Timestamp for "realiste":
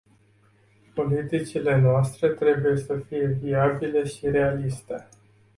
4.29-5.07